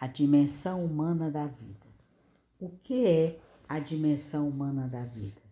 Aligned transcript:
a 0.00 0.06
dimensão 0.06 0.84
humana 0.84 1.28
da 1.28 1.48
vida. 1.48 1.86
O 2.60 2.68
que 2.68 3.04
é 3.04 3.40
a 3.68 3.80
dimensão 3.80 4.48
humana 4.48 4.86
da 4.86 5.04
vida? 5.04 5.42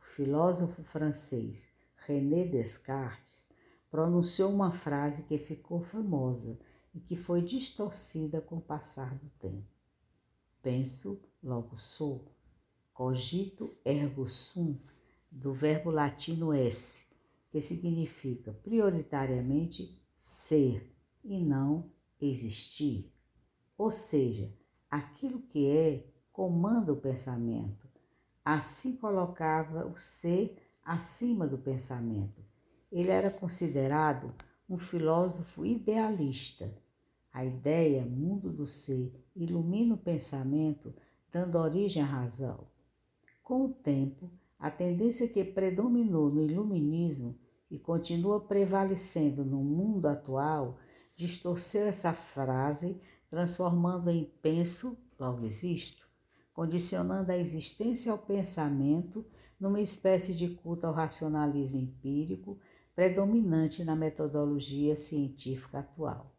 O 0.00 0.04
filósofo 0.04 0.84
francês 0.84 1.68
René 1.96 2.44
Descartes 2.44 3.50
pronunciou 3.90 4.52
uma 4.52 4.70
frase 4.70 5.24
que 5.24 5.36
ficou 5.36 5.82
famosa 5.82 6.56
e 6.94 7.00
que 7.00 7.16
foi 7.16 7.42
distorcida 7.42 8.40
com 8.40 8.58
o 8.58 8.62
passar 8.62 9.16
do 9.16 9.28
tempo. 9.40 9.66
Penso, 10.62 11.20
logo 11.42 11.76
sou. 11.76 12.32
Cogito 12.94 13.74
ergo 13.84 14.28
sum, 14.28 14.78
do 15.28 15.52
verbo 15.52 15.90
latino 15.90 16.54
esse, 16.54 17.06
que 17.50 17.60
significa 17.60 18.52
prioritariamente 18.62 20.00
ser 20.16 20.88
e 21.24 21.36
não 21.40 21.90
existir. 22.20 23.12
Ou 23.76 23.90
seja, 23.90 24.52
aquilo 24.90 25.40
que 25.40 25.68
é 25.68 26.06
comanda 26.32 26.92
o 26.92 26.96
pensamento. 26.96 27.88
Assim 28.44 28.96
colocava 28.96 29.86
o 29.86 29.98
ser 29.98 30.56
acima 30.84 31.46
do 31.46 31.58
pensamento. 31.58 32.42
Ele 32.90 33.10
era 33.10 33.30
considerado 33.30 34.34
um 34.68 34.78
filósofo 34.78 35.64
idealista. 35.64 36.72
A 37.32 37.44
ideia, 37.44 38.04
mundo 38.04 38.50
do 38.50 38.66
ser, 38.66 39.14
ilumina 39.34 39.94
o 39.94 39.98
pensamento, 39.98 40.94
dando 41.30 41.56
origem 41.56 42.02
à 42.02 42.06
razão. 42.06 42.66
Com 43.42 43.66
o 43.66 43.72
tempo, 43.72 44.30
a 44.58 44.70
tendência 44.70 45.26
que 45.26 45.44
predominou 45.44 46.30
no 46.30 46.42
iluminismo 46.42 47.38
e 47.70 47.78
continua 47.78 48.38
prevalecendo 48.38 49.44
no 49.44 49.64
mundo 49.64 50.06
atual 50.06 50.78
distorceu 51.16 51.86
essa 51.86 52.12
frase 52.12 53.00
transformando 53.32 54.10
em 54.10 54.30
penso, 54.42 54.94
logo 55.18 55.46
existo, 55.46 56.06
condicionando 56.52 57.32
a 57.32 57.38
existência 57.38 58.12
ao 58.12 58.18
pensamento 58.18 59.24
numa 59.58 59.80
espécie 59.80 60.34
de 60.34 60.50
culto 60.50 60.86
ao 60.86 60.92
racionalismo 60.92 61.80
empírico 61.80 62.60
predominante 62.94 63.82
na 63.84 63.96
metodologia 63.96 64.94
científica 64.96 65.78
atual. 65.78 66.30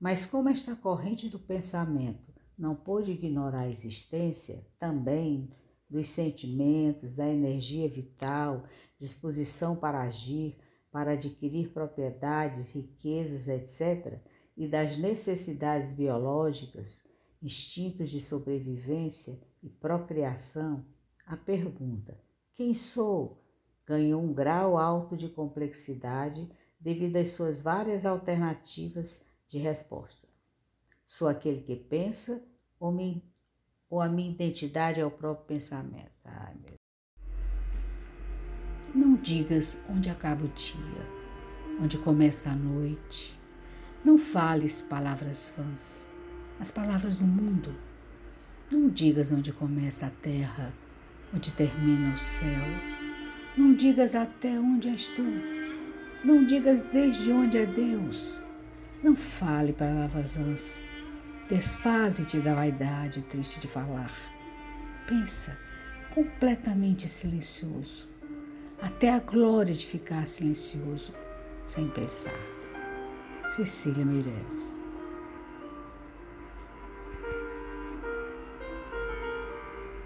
Mas 0.00 0.24
como 0.24 0.48
esta 0.48 0.74
corrente 0.74 1.28
do 1.28 1.38
pensamento 1.38 2.32
não 2.56 2.74
pôde 2.74 3.12
ignorar 3.12 3.64
a 3.64 3.68
existência 3.68 4.66
também 4.78 5.50
dos 5.86 6.08
sentimentos, 6.08 7.14
da 7.14 7.28
energia 7.28 7.90
vital, 7.90 8.64
disposição 8.98 9.76
para 9.76 10.00
agir, 10.00 10.56
para 10.90 11.12
adquirir 11.12 11.74
propriedades, 11.74 12.70
riquezas, 12.70 13.48
etc., 13.48 14.18
e 14.56 14.66
das 14.66 14.96
necessidades 14.96 15.92
biológicas, 15.92 17.04
instintos 17.42 18.10
de 18.10 18.20
sobrevivência 18.20 19.40
e 19.62 19.68
procriação, 19.68 20.84
a 21.26 21.36
pergunta: 21.36 22.18
quem 22.54 22.74
sou? 22.74 23.40
ganhou 23.84 24.22
um 24.22 24.32
grau 24.32 24.78
alto 24.78 25.16
de 25.16 25.28
complexidade 25.28 26.48
devido 26.78 27.16
às 27.16 27.30
suas 27.30 27.60
várias 27.60 28.06
alternativas 28.06 29.26
de 29.48 29.58
resposta. 29.58 30.26
Sou 31.04 31.28
aquele 31.28 31.62
que 31.62 31.74
pensa 31.74 32.42
ou, 32.78 32.92
me, 32.92 33.22
ou 33.90 34.00
a 34.00 34.08
minha 34.08 34.30
identidade 34.30 35.00
é 35.00 35.04
o 35.04 35.10
próprio 35.10 35.46
pensamento? 35.46 36.12
Ai, 36.24 36.54
meu 36.54 36.82
não 38.94 39.16
digas 39.16 39.78
onde 39.88 40.10
acaba 40.10 40.44
o 40.44 40.48
dia, 40.48 41.08
onde 41.80 41.96
começa 41.96 42.50
a 42.50 42.54
noite, 42.54 43.38
não 44.04 44.18
fales 44.18 44.82
palavras 44.82 45.54
vãs, 45.56 46.06
as 46.58 46.70
palavras 46.70 47.16
do 47.16 47.24
mundo. 47.24 47.74
Não 48.70 48.88
digas 48.88 49.30
onde 49.30 49.52
começa 49.52 50.06
a 50.06 50.10
terra, 50.10 50.72
onde 51.32 51.52
termina 51.52 52.12
o 52.12 52.18
céu. 52.18 52.62
Não 53.56 53.74
digas 53.74 54.14
até 54.14 54.58
onde 54.58 54.88
és 54.88 55.06
tu. 55.08 55.24
Não 56.24 56.44
digas 56.44 56.82
desde 56.82 57.30
onde 57.30 57.58
é 57.58 57.66
Deus. 57.66 58.40
Não 59.02 59.14
fale 59.14 59.72
palavras 59.72 60.36
vãs. 60.36 60.86
Desfaze-te 61.48 62.38
da 62.40 62.54
vaidade 62.54 63.22
triste 63.22 63.60
de 63.60 63.68
falar. 63.68 64.12
Pensa, 65.06 65.56
completamente 66.14 67.08
silencioso, 67.08 68.08
até 68.80 69.10
a 69.10 69.18
glória 69.18 69.74
de 69.74 69.86
ficar 69.86 70.26
silencioso, 70.26 71.12
sem 71.66 71.88
pensar. 71.88 72.61
Cecília 73.50 74.04
Meirelles. 74.04 74.82